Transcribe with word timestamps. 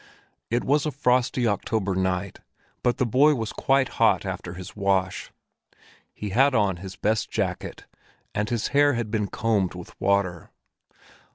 It 0.49 0.63
was 0.63 0.87
a 0.87 0.91
frosty 0.91 1.45
October 1.47 1.93
morning, 1.93 2.33
but 2.81 2.97
the 2.97 3.05
boy 3.05 3.35
was 3.35 3.53
quite 3.53 3.87
hot 4.01 4.25
after 4.25 4.55
his 4.55 4.75
wash. 4.75 5.31
He 6.11 6.29
had 6.29 6.55
on 6.55 6.77
his 6.77 6.95
best 6.95 7.29
jacket, 7.29 7.85
and 8.33 8.49
his 8.49 8.69
hair 8.69 8.93
had 8.93 9.11
been 9.11 9.27
combed 9.27 9.75
with 9.75 9.93
water. 10.01 10.49